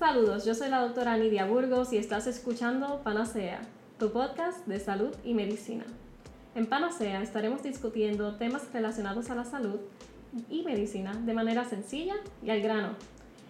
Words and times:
Saludos, 0.00 0.46
yo 0.46 0.54
soy 0.54 0.70
la 0.70 0.80
doctora 0.80 1.18
Nidia 1.18 1.44
Burgos 1.44 1.92
y 1.92 1.98
estás 1.98 2.26
escuchando 2.26 3.02
Panacea, 3.04 3.60
tu 3.98 4.10
podcast 4.12 4.66
de 4.66 4.80
salud 4.80 5.14
y 5.24 5.34
medicina. 5.34 5.84
En 6.54 6.64
Panacea 6.64 7.20
estaremos 7.20 7.62
discutiendo 7.62 8.34
temas 8.36 8.72
relacionados 8.72 9.28
a 9.28 9.34
la 9.34 9.44
salud 9.44 9.78
y 10.48 10.62
medicina 10.62 11.12
de 11.12 11.34
manera 11.34 11.66
sencilla 11.66 12.14
y 12.42 12.48
al 12.48 12.62
grano. 12.62 12.94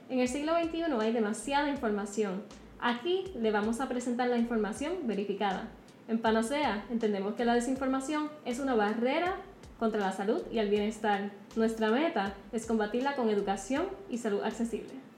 En 0.08 0.18
el 0.18 0.26
siglo 0.26 0.54
XXI 0.60 0.92
hay 1.00 1.12
demasiada 1.12 1.70
información. 1.70 2.42
Aquí 2.80 3.32
le 3.40 3.52
vamos 3.52 3.80
a 3.80 3.88
presentar 3.88 4.26
la 4.26 4.36
información 4.36 4.94
verificada. 5.04 5.68
En 6.08 6.18
Panacea 6.18 6.84
entendemos 6.90 7.34
que 7.34 7.44
la 7.44 7.54
desinformación 7.54 8.28
es 8.44 8.58
una 8.58 8.74
barrera 8.74 9.36
contra 9.78 10.00
la 10.00 10.10
salud 10.10 10.42
y 10.50 10.58
el 10.58 10.68
bienestar. 10.68 11.30
Nuestra 11.54 11.92
meta 11.92 12.34
es 12.50 12.66
combatirla 12.66 13.14
con 13.14 13.30
educación 13.30 13.86
y 14.08 14.18
salud 14.18 14.42
accesible. 14.42 15.09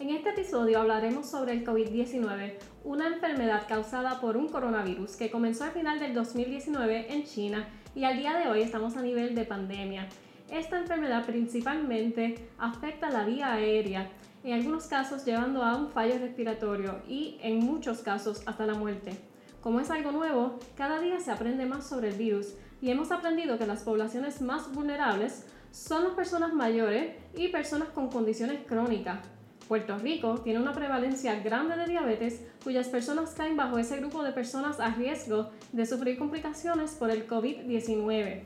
En 0.00 0.08
este 0.08 0.30
episodio 0.30 0.80
hablaremos 0.80 1.26
sobre 1.26 1.52
el 1.52 1.62
COVID-19, 1.62 2.54
una 2.84 3.08
enfermedad 3.08 3.68
causada 3.68 4.18
por 4.18 4.38
un 4.38 4.48
coronavirus 4.48 5.14
que 5.14 5.30
comenzó 5.30 5.64
al 5.64 5.72
final 5.72 6.00
del 6.00 6.14
2019 6.14 7.12
en 7.12 7.24
China 7.24 7.68
y 7.94 8.04
al 8.04 8.16
día 8.16 8.34
de 8.38 8.48
hoy 8.48 8.62
estamos 8.62 8.96
a 8.96 9.02
nivel 9.02 9.34
de 9.34 9.44
pandemia. 9.44 10.08
Esta 10.50 10.78
enfermedad 10.78 11.26
principalmente 11.26 12.48
afecta 12.56 13.10
la 13.10 13.26
vía 13.26 13.52
aérea, 13.52 14.10
en 14.42 14.54
algunos 14.54 14.86
casos 14.86 15.26
llevando 15.26 15.62
a 15.62 15.76
un 15.76 15.90
fallo 15.90 16.18
respiratorio 16.18 17.02
y 17.06 17.36
en 17.42 17.58
muchos 17.58 17.98
casos 17.98 18.42
hasta 18.46 18.64
la 18.64 18.72
muerte. 18.72 19.12
Como 19.60 19.80
es 19.80 19.90
algo 19.90 20.12
nuevo, 20.12 20.58
cada 20.78 20.98
día 20.98 21.20
se 21.20 21.30
aprende 21.30 21.66
más 21.66 21.86
sobre 21.86 22.08
el 22.08 22.16
virus 22.16 22.54
y 22.80 22.90
hemos 22.90 23.12
aprendido 23.12 23.58
que 23.58 23.66
las 23.66 23.82
poblaciones 23.82 24.40
más 24.40 24.72
vulnerables 24.72 25.44
son 25.72 26.04
las 26.04 26.14
personas 26.14 26.54
mayores 26.54 27.14
y 27.36 27.48
personas 27.48 27.90
con 27.90 28.08
condiciones 28.08 28.60
crónicas. 28.66 29.18
Puerto 29.70 29.96
Rico 29.98 30.40
tiene 30.40 30.58
una 30.58 30.72
prevalencia 30.72 31.38
grande 31.38 31.76
de 31.76 31.86
diabetes 31.86 32.44
cuyas 32.64 32.88
personas 32.88 33.36
caen 33.36 33.56
bajo 33.56 33.78
ese 33.78 33.98
grupo 33.98 34.24
de 34.24 34.32
personas 34.32 34.80
a 34.80 34.96
riesgo 34.96 35.50
de 35.70 35.86
sufrir 35.86 36.18
complicaciones 36.18 36.96
por 36.96 37.08
el 37.08 37.28
COVID-19. 37.28 38.40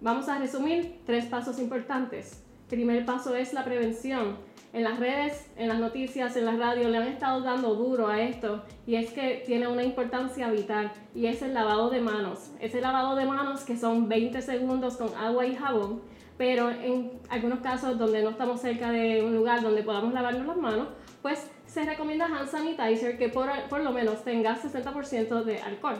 Vamos 0.00 0.28
a 0.28 0.38
resumir 0.38 1.00
tres 1.04 1.24
pasos 1.24 1.58
importantes. 1.58 2.44
Primer 2.68 3.04
paso 3.04 3.34
es 3.34 3.54
la 3.54 3.64
prevención. 3.64 4.36
En 4.72 4.84
las 4.84 5.00
redes, 5.00 5.50
en 5.56 5.66
las 5.66 5.80
noticias, 5.80 6.36
en 6.36 6.44
la 6.44 6.54
radio 6.54 6.90
le 6.90 6.98
han 6.98 7.08
estado 7.08 7.40
dando 7.40 7.74
duro 7.74 8.06
a 8.06 8.22
esto 8.22 8.62
y 8.86 8.94
es 8.94 9.10
que 9.10 9.42
tiene 9.46 9.66
una 9.66 9.82
importancia 9.82 10.48
vital 10.48 10.92
y 11.12 11.26
es 11.26 11.42
el 11.42 11.54
lavado 11.54 11.90
de 11.90 12.00
manos. 12.00 12.52
Ese 12.60 12.80
lavado 12.80 13.16
de 13.16 13.24
manos 13.24 13.64
que 13.64 13.76
son 13.76 14.08
20 14.08 14.40
segundos 14.42 14.96
con 14.96 15.12
agua 15.16 15.44
y 15.44 15.56
jabón 15.56 16.02
pero 16.36 16.70
en 16.70 17.12
algunos 17.28 17.60
casos 17.60 17.98
donde 17.98 18.22
no 18.22 18.30
estamos 18.30 18.60
cerca 18.60 18.90
de 18.90 19.22
un 19.22 19.34
lugar 19.34 19.62
donde 19.62 19.82
podamos 19.82 20.12
lavarnos 20.12 20.46
las 20.46 20.56
manos, 20.56 20.88
pues 21.22 21.50
se 21.66 21.84
recomienda 21.84 22.26
hand 22.26 22.48
sanitizer 22.48 23.18
que 23.18 23.28
por, 23.28 23.48
por 23.68 23.80
lo 23.80 23.92
menos 23.92 24.22
tenga 24.22 24.56
60% 24.56 25.44
de 25.44 25.60
alcohol. 25.60 25.96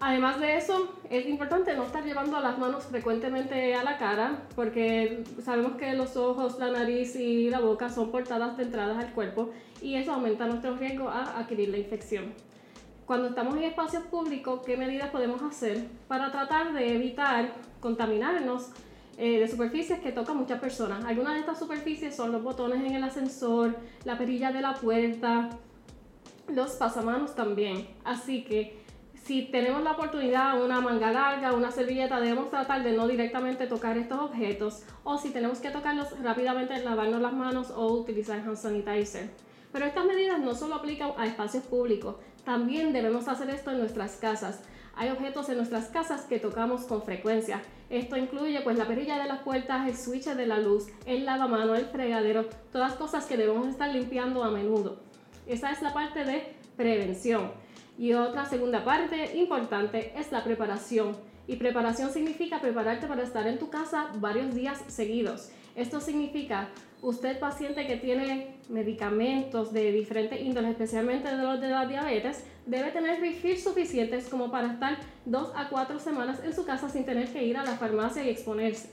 Además 0.00 0.38
de 0.38 0.56
eso, 0.56 0.94
es 1.08 1.26
importante 1.26 1.74
no 1.74 1.84
estar 1.84 2.04
llevando 2.04 2.38
las 2.40 2.58
manos 2.58 2.84
frecuentemente 2.84 3.74
a 3.74 3.82
la 3.82 3.96
cara 3.96 4.42
porque 4.54 5.24
sabemos 5.42 5.76
que 5.76 5.94
los 5.94 6.16
ojos, 6.16 6.58
la 6.58 6.70
nariz 6.70 7.16
y 7.16 7.48
la 7.48 7.60
boca 7.60 7.88
son 7.88 8.10
portadas 8.10 8.56
de 8.56 8.64
entradas 8.64 9.02
al 9.02 9.12
cuerpo 9.12 9.50
y 9.80 9.94
eso 9.94 10.12
aumenta 10.12 10.46
nuestro 10.46 10.76
riesgo 10.76 11.08
a 11.08 11.38
adquirir 11.38 11.70
la 11.70 11.78
infección 11.78 12.34
cuando 13.06 13.28
estamos 13.28 13.56
en 13.56 13.64
espacios 13.64 14.04
públicos, 14.04 14.60
¿qué 14.64 14.76
medidas 14.76 15.10
podemos 15.10 15.42
hacer 15.42 15.86
para 16.08 16.32
tratar 16.32 16.72
de 16.72 16.94
evitar 16.94 17.52
contaminarnos 17.80 18.70
eh, 19.18 19.38
de 19.40 19.48
superficies 19.48 20.00
que 20.00 20.12
tocan 20.12 20.36
muchas 20.36 20.60
personas? 20.60 21.04
Algunas 21.04 21.34
de 21.34 21.40
estas 21.40 21.58
superficies 21.58 22.16
son 22.16 22.32
los 22.32 22.42
botones 22.42 22.82
en 22.82 22.94
el 22.94 23.04
ascensor, 23.04 23.76
la 24.04 24.16
perilla 24.16 24.52
de 24.52 24.62
la 24.62 24.74
puerta, 24.74 25.50
los 26.48 26.72
pasamanos 26.72 27.34
también. 27.34 27.86
Así 28.04 28.42
que 28.44 28.82
si 29.24 29.42
tenemos 29.42 29.82
la 29.82 29.92
oportunidad, 29.92 30.62
una 30.62 30.80
manga 30.80 31.10
larga, 31.10 31.52
una 31.52 31.70
servilleta, 31.70 32.20
debemos 32.20 32.50
tratar 32.50 32.82
de 32.82 32.92
no 32.92 33.08
directamente 33.08 33.66
tocar 33.66 33.96
estos 33.96 34.18
objetos 34.18 34.82
o 35.02 35.18
si 35.18 35.30
tenemos 35.30 35.60
que 35.60 35.70
tocarlos 35.70 36.18
rápidamente, 36.22 36.82
lavarnos 36.82 37.20
las 37.20 37.32
manos 37.32 37.70
o 37.70 37.86
utilizar 37.92 38.40
hand 38.40 38.56
sanitizer. 38.56 39.30
Pero 39.72 39.86
estas 39.86 40.04
medidas 40.04 40.38
no 40.40 40.54
solo 40.54 40.76
aplican 40.76 41.12
a 41.16 41.26
espacios 41.26 41.64
públicos, 41.64 42.16
también 42.44 42.92
debemos 42.92 43.28
hacer 43.28 43.50
esto 43.50 43.70
en 43.70 43.78
nuestras 43.78 44.16
casas. 44.16 44.60
Hay 44.96 45.10
objetos 45.10 45.48
en 45.48 45.56
nuestras 45.56 45.86
casas 45.86 46.22
que 46.22 46.38
tocamos 46.38 46.82
con 46.82 47.02
frecuencia. 47.02 47.62
Esto 47.90 48.16
incluye 48.16 48.60
pues 48.60 48.78
la 48.78 48.86
perilla 48.86 49.18
de 49.18 49.28
las 49.28 49.40
puertas, 49.40 49.88
el 49.88 49.96
switch 49.96 50.24
de 50.26 50.46
la 50.46 50.58
luz, 50.58 50.86
el 51.06 51.24
lavamano, 51.24 51.74
el 51.74 51.86
fregadero, 51.86 52.46
todas 52.72 52.94
cosas 52.94 53.26
que 53.26 53.36
debemos 53.36 53.66
estar 53.66 53.92
limpiando 53.92 54.44
a 54.44 54.50
menudo. 54.50 55.00
Esa 55.46 55.72
es 55.72 55.82
la 55.82 55.92
parte 55.92 56.24
de 56.24 56.54
prevención. 56.76 57.50
Y 57.98 58.12
otra 58.14 58.46
segunda 58.46 58.84
parte 58.84 59.36
importante 59.36 60.12
es 60.16 60.32
la 60.32 60.44
preparación. 60.44 61.16
Y 61.46 61.56
preparación 61.56 62.10
significa 62.10 62.60
prepararte 62.60 63.06
para 63.06 63.22
estar 63.22 63.46
en 63.46 63.58
tu 63.58 63.70
casa 63.70 64.10
varios 64.16 64.54
días 64.54 64.82
seguidos. 64.88 65.50
Esto 65.76 66.00
significa 66.00 66.68
usted 67.02 67.38
paciente 67.38 67.86
que 67.86 67.96
tiene 67.96 68.56
medicamentos 68.68 69.72
de 69.72 69.92
diferentes 69.92 70.40
índoles, 70.40 70.70
especialmente 70.70 71.28
de 71.28 71.42
los 71.42 71.60
de 71.60 71.68
la 71.68 71.86
diabetes, 71.86 72.44
debe 72.66 72.90
tener 72.92 73.20
refills 73.20 73.62
suficientes 73.62 74.28
como 74.28 74.50
para 74.50 74.72
estar 74.72 74.98
dos 75.24 75.52
a 75.54 75.68
cuatro 75.68 75.98
semanas 75.98 76.40
en 76.44 76.54
su 76.54 76.64
casa 76.64 76.88
sin 76.88 77.04
tener 77.04 77.28
que 77.28 77.44
ir 77.44 77.56
a 77.56 77.64
la 77.64 77.76
farmacia 77.76 78.22
y 78.22 78.30
exponerse. 78.30 78.88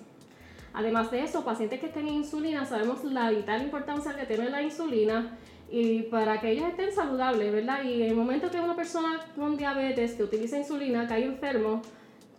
Además 0.73 1.11
de 1.11 1.23
eso, 1.23 1.43
pacientes 1.45 1.79
que 1.79 1.87
estén 1.87 2.07
en 2.07 2.15
insulina, 2.15 2.65
sabemos 2.65 3.03
la 3.03 3.29
vital 3.29 3.61
importancia 3.61 4.15
que 4.15 4.25
tiene 4.25 4.49
la 4.49 4.61
insulina 4.61 5.37
y 5.69 6.03
para 6.03 6.41
que 6.41 6.51
ellos 6.51 6.67
estén 6.67 6.91
saludables, 6.91 7.51
¿verdad? 7.51 7.83
Y 7.83 8.01
en 8.03 8.09
el 8.09 8.15
momento 8.15 8.49
que 8.49 8.59
una 8.59 8.75
persona 8.75 9.19
con 9.35 9.55
diabetes 9.55 10.13
que 10.13 10.23
utiliza 10.23 10.57
insulina 10.57 11.07
cae 11.07 11.25
enfermo, 11.25 11.81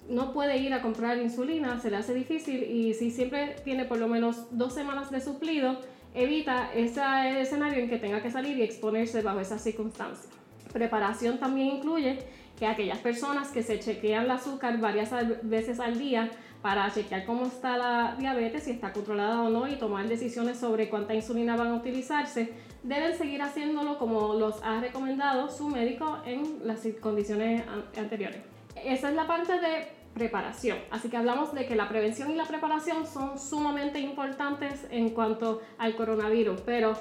no 0.09 0.33
puede 0.33 0.59
ir 0.59 0.73
a 0.75 0.83
comprar 0.83 1.19
insulina, 1.19 1.79
se 1.81 1.91
le 1.91 1.97
hace 1.97 2.15
difícil 2.15 2.63
y 2.65 2.95
si 2.95 3.11
siempre 3.11 3.57
tiene 3.65 3.85
por 3.85 3.99
lo 3.99 4.09
menos 4.09 4.47
dos 4.51 4.75
semanas 4.75 5.11
de 5.11 5.21
suplido, 5.21 5.79
evita 6.15 6.73
ese 6.75 7.41
escenario 7.41 7.79
en 7.79 7.89
que 7.89 7.99
tenga 7.99 8.23
que 8.23 8.31
salir 8.31 8.59
y 8.59 8.63
exponerse 8.63 9.23
bajo 9.23 9.41
esas 9.41 9.63
circunstancias. 9.63 10.29
Preparación 10.73 11.39
también 11.39 11.77
incluye 11.77 12.19
que 12.59 12.67
aquellas 12.67 12.99
personas 12.99 13.51
que 13.51 13.63
se 13.63 13.79
chequean 13.79 14.25
el 14.25 14.31
azúcar 14.31 14.79
varias 14.79 15.11
veces 15.43 15.81
al 15.81 15.99
día 15.99 16.31
para 16.61 16.91
chequear 16.93 17.25
cómo 17.27 17.47
está 17.47 17.77
la 17.77 18.17
diabetes, 18.19 18.65
si 18.65 18.71
está 18.71 18.93
controlada 18.93 19.43
o 19.43 19.51
no 19.51 19.67
y 19.67 19.77
tomar 19.77 20.07
decisiones 20.09 20.59
sobre 20.59 20.89
cuánta 20.89 21.15
insulina 21.15 21.57
van 21.57 21.69
a 21.69 21.75
utilizarse, 21.75 22.53
deben 22.83 23.17
seguir 23.17 23.43
haciéndolo 23.43 23.99
como 23.99 24.35
los 24.35 24.63
ha 24.63 24.81
recomendado 24.81 25.51
su 25.51 25.69
médico 25.69 26.19
en 26.25 26.61
las 26.65 26.87
condiciones 27.01 27.65
anteriores. 27.97 28.52
Esa 28.77 29.11
es 29.11 29.15
la 29.15 29.27
parte 29.27 29.61
de 29.61 29.89
preparación. 30.15 30.79
Así 30.91 31.09
que 31.09 31.17
hablamos 31.17 31.55
de 31.55 31.67
que 31.67 31.77
la 31.77 31.89
prevención 31.89 32.31
y 32.31 32.35
la 32.35 32.45
preparación 32.45 33.07
son 33.07 33.39
sumamente 33.39 33.99
importantes 34.01 34.87
en 34.91 35.11
cuanto 35.11 35.63
al 35.79 35.97
coronavirus, 35.97 36.61
pero 36.63 36.95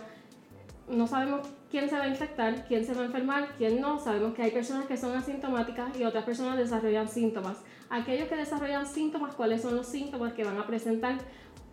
no 0.90 1.08
sabemos 1.08 1.48
quién 1.70 1.90
se 1.90 1.98
va 1.98 2.04
a 2.04 2.08
infectar, 2.08 2.68
quién 2.68 2.86
se 2.86 2.94
va 2.94 3.02
a 3.02 3.06
enfermar, 3.06 3.56
quién 3.58 3.80
no. 3.80 4.00
Sabemos 4.00 4.34
que 4.34 4.44
hay 4.44 4.52
personas 4.52 4.86
que 4.86 4.98
son 4.98 5.16
asintomáticas 5.16 5.98
y 5.98 6.04
otras 6.04 6.24
personas 6.24 6.58
desarrollan 6.58 7.08
síntomas. 7.08 7.58
Aquellos 7.90 8.28
que 8.28 8.36
desarrollan 8.36 8.86
síntomas, 8.86 9.36
¿cuáles 9.36 9.62
son 9.62 9.76
los 9.76 9.88
síntomas 9.88 10.34
que 10.34 10.44
van 10.44 10.58
a 10.58 10.68
presentar? 10.68 11.18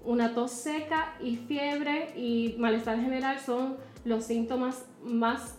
Una 0.04 0.34
tos 0.34 0.52
seca 0.52 1.14
y 1.20 1.36
fiebre 1.36 2.12
y 2.16 2.54
malestar 2.58 3.00
general 3.00 3.40
son 3.40 3.76
los 4.04 4.24
síntomas 4.24 4.84
más 5.02 5.56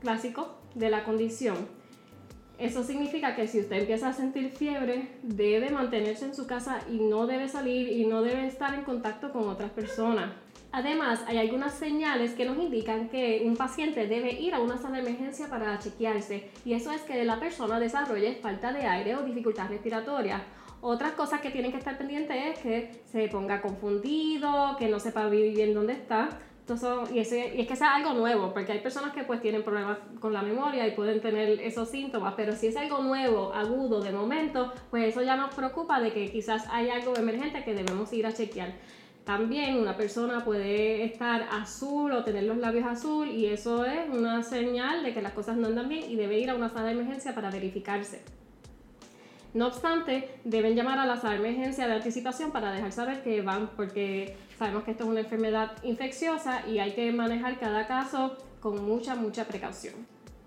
clásicos 0.00 0.48
de 0.74 0.88
la 0.88 1.04
condición. 1.04 1.81
Eso 2.58 2.84
significa 2.84 3.34
que 3.34 3.48
si 3.48 3.60
usted 3.60 3.80
empieza 3.80 4.08
a 4.08 4.12
sentir 4.12 4.50
fiebre, 4.50 5.08
debe 5.22 5.70
mantenerse 5.70 6.26
en 6.26 6.34
su 6.34 6.46
casa 6.46 6.80
y 6.90 6.98
no 6.98 7.26
debe 7.26 7.48
salir 7.48 7.88
y 7.88 8.06
no 8.06 8.22
debe 8.22 8.46
estar 8.46 8.74
en 8.74 8.82
contacto 8.82 9.32
con 9.32 9.48
otras 9.48 9.70
personas. 9.70 10.30
Además, 10.70 11.22
hay 11.26 11.36
algunas 11.36 11.74
señales 11.74 12.32
que 12.32 12.46
nos 12.46 12.56
indican 12.56 13.10
que 13.10 13.42
un 13.44 13.56
paciente 13.56 14.06
debe 14.06 14.32
ir 14.32 14.54
a 14.54 14.60
una 14.60 14.78
sala 14.78 14.96
de 14.96 15.02
emergencia 15.02 15.48
para 15.48 15.78
chequearse 15.78 16.48
y 16.64 16.72
eso 16.72 16.92
es 16.92 17.02
que 17.02 17.24
la 17.24 17.38
persona 17.38 17.78
desarrolle 17.78 18.38
falta 18.40 18.72
de 18.72 18.86
aire 18.86 19.16
o 19.16 19.22
dificultad 19.22 19.68
respiratoria. 19.68 20.42
Otras 20.80 21.12
cosas 21.12 21.40
que 21.40 21.50
tienen 21.50 21.72
que 21.72 21.78
estar 21.78 21.98
pendientes 21.98 22.36
es 22.36 22.58
que 22.58 23.02
se 23.04 23.28
ponga 23.28 23.60
confundido, 23.60 24.76
que 24.78 24.88
no 24.88 24.98
sepa 24.98 25.28
bien 25.28 25.74
dónde 25.74 25.92
está, 25.92 26.40
y, 27.12 27.18
ese, 27.18 27.54
y, 27.54 27.60
es 27.60 27.66
que 27.66 27.74
es 27.74 27.82
algo 27.82 28.14
nuevo, 28.14 28.52
porque 28.52 28.72
hay 28.72 28.78
personas 28.78 29.12
que 29.12 29.24
pues 29.24 29.40
tienen 29.40 29.62
problemas 29.62 29.98
con 30.20 30.32
la 30.32 30.42
memoria 30.42 30.86
y 30.86 30.92
pueden 30.92 31.20
tener 31.20 31.60
esos 31.60 31.90
síntomas, 31.90 32.34
pero 32.36 32.54
si 32.54 32.68
es 32.68 32.76
algo 32.76 33.02
nuevo, 33.02 33.52
agudo, 33.52 34.00
de 34.00 34.12
momento, 34.12 34.72
pues 34.90 35.08
eso 35.08 35.22
ya 35.22 35.36
nos 35.36 35.54
preocupa 35.54 36.00
de 36.00 36.12
que 36.12 36.30
quizás 36.30 36.66
hay 36.70 36.88
algo 36.88 37.16
emergente 37.16 37.64
que 37.64 37.74
debemos 37.74 38.12
ir 38.12 38.26
a 38.26 38.32
chequear. 38.32 38.72
También 39.24 39.76
una 39.76 39.96
persona 39.96 40.44
puede 40.44 41.04
estar 41.04 41.46
azul 41.50 42.12
o 42.12 42.24
tener 42.24 42.44
los 42.44 42.56
labios 42.56 42.86
azul 42.86 43.28
y 43.28 43.46
eso 43.46 43.84
es 43.84 44.08
una 44.10 44.42
señal 44.42 45.04
de 45.04 45.14
que 45.14 45.22
las 45.22 45.32
cosas 45.32 45.56
no 45.56 45.68
andan 45.68 45.88
bien 45.88 46.10
y 46.10 46.16
debe 46.16 46.38
ir 46.38 46.50
a 46.50 46.56
una 46.56 46.68
sala 46.68 46.86
de 46.86 46.92
emergencia 46.92 47.34
para 47.34 47.50
verificarse. 47.50 48.22
No 49.54 49.66
obstante, 49.66 50.40
deben 50.44 50.74
llamar 50.74 50.98
a 50.98 51.04
la 51.04 51.16
sala 51.16 51.32
de 51.32 51.48
emergencia 51.48 51.86
de 51.86 51.94
anticipación 51.94 52.52
para 52.52 52.72
dejar 52.72 52.90
saber 52.90 53.22
que 53.22 53.42
van 53.42 53.68
porque 53.76 54.36
sabemos 54.58 54.84
que 54.84 54.92
esto 54.92 55.04
es 55.04 55.10
una 55.10 55.20
enfermedad 55.20 55.72
infecciosa 55.82 56.66
y 56.66 56.78
hay 56.78 56.92
que 56.92 57.12
manejar 57.12 57.58
cada 57.58 57.86
caso 57.86 58.36
con 58.60 58.82
mucha, 58.82 59.14
mucha 59.14 59.44
precaución. 59.44 59.94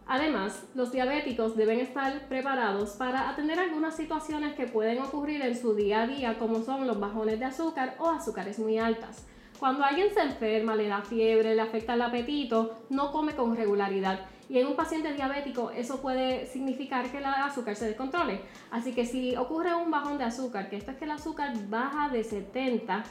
Además, 0.07 0.63
los 0.73 0.91
diabéticos 0.91 1.55
deben 1.55 1.79
estar 1.79 2.27
preparados 2.27 2.91
para 2.91 3.29
atender 3.29 3.59
algunas 3.59 3.95
situaciones 3.95 4.55
que 4.55 4.67
pueden 4.67 4.99
ocurrir 4.99 5.41
en 5.41 5.55
su 5.55 5.75
día 5.75 6.03
a 6.03 6.07
día, 6.07 6.37
como 6.39 6.63
son 6.63 6.87
los 6.87 6.99
bajones 6.99 7.39
de 7.39 7.45
azúcar 7.45 7.95
o 7.99 8.09
azúcares 8.09 8.57
muy 8.57 8.77
altas. 8.77 9.25
Cuando 9.59 9.83
alguien 9.83 10.13
se 10.13 10.21
enferma, 10.21 10.75
le 10.75 10.87
da 10.87 11.01
fiebre, 11.01 11.55
le 11.55 11.61
afecta 11.61 11.93
el 11.93 12.01
apetito, 12.01 12.75
no 12.89 13.11
come 13.11 13.35
con 13.35 13.55
regularidad. 13.55 14.19
Y 14.47 14.59
en 14.59 14.67
un 14.67 14.75
paciente 14.75 15.13
diabético 15.13 15.71
eso 15.71 16.01
puede 16.01 16.45
significar 16.47 17.09
que 17.09 17.17
el 17.17 17.25
azúcar 17.25 17.75
se 17.75 17.87
descontrole. 17.87 18.41
Así 18.71 18.93
que 18.93 19.05
si 19.05 19.35
ocurre 19.35 19.73
un 19.73 19.89
bajón 19.89 20.17
de 20.17 20.25
azúcar, 20.25 20.69
que 20.69 20.77
esto 20.77 20.91
es 20.91 20.97
que 20.97 21.05
el 21.05 21.11
azúcar 21.11 21.53
baja 21.69 22.09
de 22.09 22.23
70, 22.23 23.03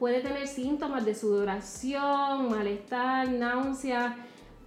puede 0.00 0.20
tener 0.20 0.48
síntomas 0.48 1.04
de 1.04 1.14
sudoración, 1.14 2.48
malestar, 2.48 3.30
náusea, 3.30 4.16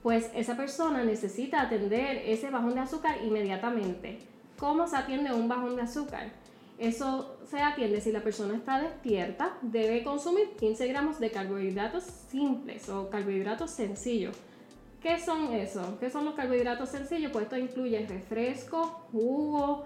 pues 0.04 0.30
esa 0.36 0.56
persona 0.56 1.04
necesita 1.04 1.62
atender 1.62 2.22
ese 2.25 2.52
bajón 2.52 2.75
de 2.75 2.81
azúcar 2.81 3.18
inmediatamente. 3.25 4.20
¿Cómo 4.60 4.88
se 4.88 4.96
atiende 4.96 5.34
un 5.34 5.48
bajón 5.48 5.75
de 5.75 5.81
azúcar? 5.81 6.31
Eso 6.78 7.38
se 7.50 7.60
atiende 7.60 8.00
si 8.00 8.12
la 8.12 8.22
persona 8.22 8.56
está 8.56 8.80
despierta, 8.80 9.58
debe 9.62 10.04
consumir 10.04 10.50
15 10.60 10.88
gramos 10.88 11.20
de 11.20 11.31
carbohidratos 11.31 12.04
simples 12.04 12.88
o 12.90 13.10
carbohidratos 13.10 13.72
sencillos. 13.72 14.38
¿Qué 15.04 15.20
son 15.20 15.52
esos? 15.54 15.86
¿Qué 16.00 16.10
son 16.10 16.24
los 16.24 16.34
carbohidratos 16.34 16.88
sencillos? 16.88 17.30
Pues 17.34 17.44
esto 17.44 17.58
incluye 17.58 18.08
refresco, 18.08 19.04
jugo, 19.12 19.84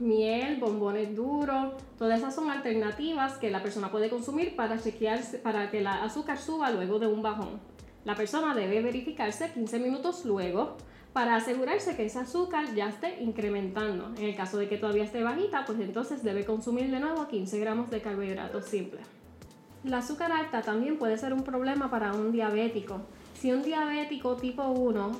miel, 0.00 0.58
bombones 0.58 1.14
duros, 1.14 1.74
todas 1.96 2.18
esas 2.18 2.34
son 2.34 2.50
alternativas 2.50 3.38
que 3.38 3.48
la 3.48 3.62
persona 3.62 3.92
puede 3.92 4.10
consumir 4.10 4.56
para 4.56 4.76
chequear, 4.76 5.20
para 5.44 5.70
que 5.70 5.78
el 5.78 5.86
azúcar 5.86 6.36
suba 6.36 6.72
luego 6.72 6.98
de 6.98 7.06
un 7.06 7.22
bajón. 7.22 7.60
La 8.04 8.16
persona 8.16 8.56
debe 8.56 8.82
verificarse 8.82 9.52
15 9.52 9.78
minutos 9.78 10.24
luego 10.24 10.76
para 11.12 11.36
asegurarse 11.36 11.94
que 11.94 12.06
ese 12.06 12.18
azúcar 12.18 12.74
ya 12.74 12.88
esté 12.88 13.22
incrementando. 13.22 14.12
En 14.18 14.24
el 14.24 14.34
caso 14.34 14.58
de 14.58 14.68
que 14.68 14.78
todavía 14.78 15.04
esté 15.04 15.22
bajita, 15.22 15.64
pues 15.64 15.78
entonces 15.78 16.24
debe 16.24 16.44
consumir 16.44 16.90
de 16.90 16.98
nuevo 16.98 17.28
15 17.28 17.60
gramos 17.60 17.88
de 17.90 18.00
carbohidratos 18.00 18.64
simples. 18.64 19.06
La 19.84 19.98
azúcar 19.98 20.32
alta 20.32 20.62
también 20.62 20.98
puede 20.98 21.16
ser 21.16 21.32
un 21.32 21.44
problema 21.44 21.88
para 21.88 22.12
un 22.12 22.32
diabético. 22.32 23.02
Si 23.40 23.52
un 23.52 23.62
diabético 23.62 24.36
tipo 24.36 24.66
1 24.66 25.12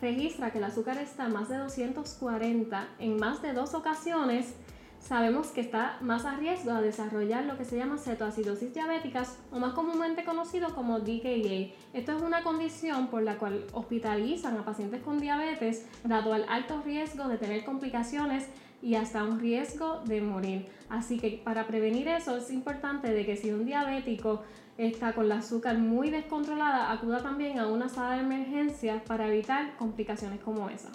registra 0.00 0.52
que 0.52 0.58
el 0.58 0.64
azúcar 0.64 0.98
está 0.98 1.28
más 1.28 1.48
de 1.48 1.56
240 1.56 2.88
en 3.00 3.16
más 3.16 3.42
de 3.42 3.52
dos 3.52 3.74
ocasiones, 3.74 4.54
sabemos 5.00 5.48
que 5.48 5.62
está 5.62 5.98
más 6.00 6.24
a 6.26 6.36
riesgo 6.36 6.72
de 6.74 6.82
desarrollar 6.82 7.44
lo 7.44 7.58
que 7.58 7.64
se 7.64 7.76
llama 7.76 7.98
cetoacidosis 7.98 8.72
diabéticas 8.72 9.38
o 9.50 9.58
más 9.58 9.72
comúnmente 9.72 10.24
conocido 10.24 10.76
como 10.76 11.00
DKA. 11.00 11.74
Esto 11.92 12.16
es 12.16 12.22
una 12.22 12.44
condición 12.44 13.08
por 13.08 13.22
la 13.22 13.36
cual 13.36 13.66
hospitalizan 13.72 14.56
a 14.56 14.64
pacientes 14.64 15.02
con 15.02 15.18
diabetes 15.18 15.86
dado 16.04 16.34
al 16.34 16.46
alto 16.48 16.80
riesgo 16.84 17.26
de 17.26 17.36
tener 17.36 17.64
complicaciones 17.64 18.46
y 18.86 18.94
hasta 18.94 19.24
un 19.24 19.40
riesgo 19.40 20.02
de 20.04 20.20
morir. 20.20 20.68
Así 20.88 21.18
que 21.18 21.40
para 21.42 21.66
prevenir 21.66 22.06
eso 22.06 22.36
es 22.36 22.52
importante 22.52 23.12
de 23.12 23.26
que 23.26 23.36
si 23.36 23.50
un 23.50 23.66
diabético 23.66 24.44
está 24.78 25.12
con 25.12 25.28
la 25.28 25.38
azúcar 25.38 25.76
muy 25.76 26.10
descontrolada, 26.10 26.92
acuda 26.92 27.20
también 27.20 27.58
a 27.58 27.66
una 27.66 27.88
sala 27.88 28.14
de 28.14 28.20
emergencia 28.20 29.02
para 29.04 29.26
evitar 29.26 29.76
complicaciones 29.76 30.38
como 30.38 30.70
esa. 30.70 30.90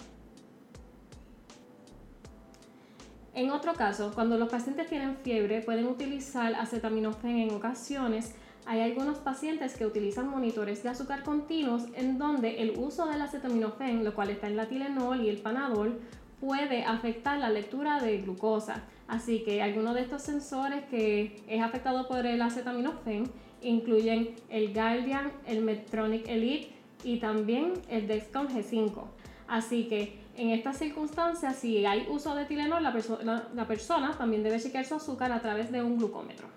En 3.34 3.50
otro 3.50 3.74
caso, 3.74 4.12
cuando 4.14 4.38
los 4.38 4.48
pacientes 4.48 4.88
tienen 4.88 5.18
fiebre, 5.18 5.60
pueden 5.60 5.86
utilizar 5.86 6.54
acetaminofén 6.54 7.40
en 7.40 7.50
ocasiones. 7.50 8.34
Hay 8.64 8.80
algunos 8.80 9.18
pacientes 9.18 9.76
que 9.76 9.84
utilizan 9.84 10.30
monitores 10.30 10.82
de 10.82 10.88
azúcar 10.88 11.24
continuos 11.24 11.82
en 11.94 12.16
donde 12.16 12.62
el 12.62 12.78
uso 12.78 13.04
del 13.06 13.20
acetaminofén, 13.20 14.02
lo 14.02 14.14
cual 14.14 14.30
está 14.30 14.46
en 14.46 14.56
la 14.56 14.66
Tilenol 14.66 15.20
y 15.20 15.28
el 15.28 15.42
Panadol, 15.42 16.00
puede 16.42 16.82
afectar 16.84 17.38
la 17.38 17.50
lectura 17.50 18.00
de 18.00 18.18
glucosa. 18.18 18.82
Así 19.06 19.44
que 19.44 19.62
algunos 19.62 19.94
de 19.94 20.00
estos 20.00 20.22
sensores 20.22 20.82
que 20.90 21.40
es 21.46 21.62
afectado 21.62 22.08
por 22.08 22.26
el 22.26 22.42
acetaminofén 22.42 23.30
incluyen 23.62 24.34
el 24.50 24.74
Guardian, 24.74 25.30
el 25.46 25.62
Medtronic 25.62 26.26
Elite 26.26 26.72
y 27.04 27.20
también 27.20 27.74
el 27.88 28.08
Dexcom 28.08 28.48
G5. 28.48 29.04
Así 29.46 29.86
que 29.86 30.18
en 30.36 30.50
estas 30.50 30.78
circunstancias, 30.78 31.54
si 31.54 31.86
hay 31.86 32.08
uso 32.10 32.34
de 32.34 32.44
Tilenol, 32.44 32.82
la, 32.82 33.66
persona 33.68 34.16
también 34.18 34.42
debe 34.42 34.58
chequear 34.58 34.84
su 34.84 34.96
azúcar 34.96 35.30
a 35.30 35.40
través 35.40 35.70
de 35.70 35.80
un 35.80 35.96
glucómetro. 35.96 36.48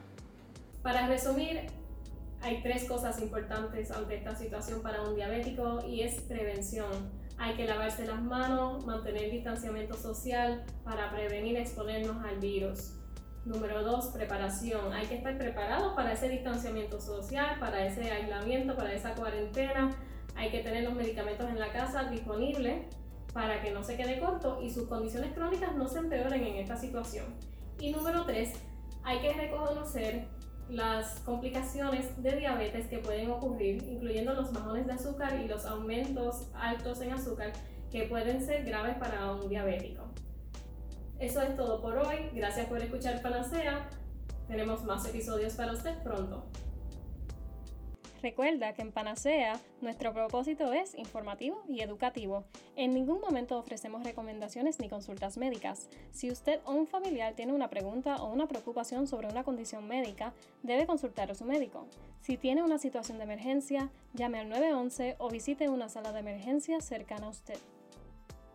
Para 0.82 1.06
resumir, 1.06 1.60
hay 2.42 2.64
tres 2.64 2.86
cosas 2.86 3.22
importantes 3.22 3.92
ante 3.92 4.16
esta 4.16 4.36
situación 4.36 4.82
para 4.82 5.04
un 5.04 5.16
diabético 5.16 5.86
y 5.88 6.02
es 6.02 6.22
prevención. 6.22 6.88
Hay 7.38 7.56
que 7.56 7.66
lavarse 7.66 8.06
las 8.06 8.22
manos, 8.22 8.86
mantener 8.86 9.30
distanciamiento 9.30 9.96
social 9.96 10.64
para 10.84 11.12
prevenir 11.12 11.58
exponernos 11.58 12.24
al 12.24 12.40
virus. 12.40 12.94
Número 13.46 13.84
dos, 13.84 14.08
preparación. 14.08 14.94
Hay 14.94 15.06
que 15.08 15.16
estar 15.16 15.38
preparados 15.38 15.94
para 15.94 16.14
ese 16.14 16.30
distanciamiento 16.30 17.00
social, 17.00 17.60
para 17.60 17.86
ese 17.86 18.10
aislamiento, 18.10 18.76
para 18.76 18.94
esa 18.94 19.14
cuarentena. 19.14 19.92
Hay 20.36 20.50
que 20.50 20.60
tener 20.60 20.84
los 20.84 20.94
medicamentos 20.94 21.48
en 21.50 21.60
la 21.60 21.72
casa 21.72 22.06
disponibles 22.06 22.86
para 23.34 23.62
que 23.62 23.72
no 23.72 23.84
se 23.84 23.98
quede 23.98 24.20
corto 24.20 24.62
y 24.62 24.72
sus 24.72 24.88
condiciones 24.88 25.34
crónicas 25.34 25.76
no 25.76 25.88
se 25.88 26.00
empeoren 26.00 26.44
en 26.44 26.56
esta 26.56 26.78
situación. 26.78 27.26
Y 27.80 27.92
número 27.92 28.26
tres, 28.26 28.54
hay 29.04 29.20
que 29.20 29.34
reconocer 29.34 30.28
las 30.70 31.20
complicaciones 31.20 32.22
de 32.22 32.38
diabetes 32.38 32.88
que 32.88 32.98
pueden 32.98 33.30
ocurrir, 33.30 33.84
incluyendo 33.84 34.34
los 34.34 34.52
bajones 34.52 34.88
de 34.88 34.94
azúcar 34.94 35.40
y 35.40 35.48
los 35.48 35.66
aumentos 35.66 36.48
altos 36.56 37.02
en 37.02 37.14
azúcar 37.14 37.54
que 37.92 38.04
pueden 38.04 38.46
ser 38.46 38.66
graves 38.66 38.98
para 38.98 39.32
un 39.32 39.48
diabético. 39.48 40.04
Eso 41.20 41.42
es 41.42 41.56
todo 41.56 41.82
por 41.82 41.98
hoy. 41.98 42.30
Gracias 42.34 42.68
por 42.68 42.80
escuchar 42.80 43.22
Panacea. 43.22 43.88
Tenemos 44.48 44.84
más 44.84 45.06
episodios 45.08 45.54
para 45.54 45.72
usted 45.72 45.98
pronto. 46.04 46.46
Recuerda 48.26 48.74
que 48.74 48.82
en 48.82 48.92
Panacea 48.92 49.60
nuestro 49.82 50.12
propósito 50.12 50.74
es 50.74 50.96
informativo 50.96 51.64
y 51.70 51.82
educativo. 51.82 52.44
En 52.76 52.92
ningún 52.92 53.22
momento 53.22 53.56
ofrecemos 53.56 54.04
recomendaciones 54.04 54.80
ni 54.80 54.90
consultas 54.90 55.38
médicas. 55.38 55.90
Si 56.10 56.32
usted 56.32 56.60
o 56.66 56.72
un 56.72 56.88
familiar 56.88 57.36
tiene 57.36 57.54
una 57.54 57.70
pregunta 57.70 58.16
o 58.16 58.34
una 58.34 58.48
preocupación 58.48 59.06
sobre 59.06 59.28
una 59.28 59.44
condición 59.44 59.88
médica, 59.88 60.34
debe 60.64 60.88
consultar 60.88 61.30
a 61.30 61.36
su 61.36 61.46
médico. 61.46 61.86
Si 62.20 62.36
tiene 62.36 62.64
una 62.64 62.80
situación 62.80 63.20
de 63.20 63.26
emergencia, 63.26 63.92
llame 64.16 64.40
al 64.40 64.50
911 64.50 65.18
o 65.20 65.30
visite 65.30 65.70
una 65.70 65.88
sala 65.88 66.12
de 66.12 66.22
emergencia 66.22 66.82
cercana 66.82 67.28
a 67.28 67.30
usted. 67.30 67.60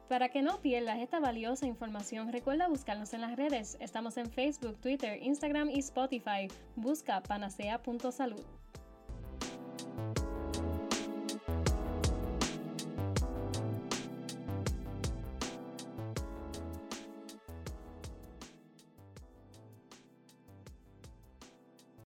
Para 0.08 0.30
que 0.30 0.42
no 0.42 0.60
pierdas 0.60 0.98
esta 0.98 1.20
valiosa 1.20 1.66
información, 1.66 2.32
recuerda 2.32 2.66
buscarnos 2.66 3.14
en 3.14 3.20
las 3.20 3.36
redes. 3.36 3.76
Estamos 3.78 4.16
en 4.16 4.32
Facebook, 4.32 4.80
Twitter, 4.80 5.22
Instagram 5.22 5.70
y 5.70 5.78
Spotify. 5.78 6.48
Busca 6.74 7.22
panacea.salud. 7.22 8.44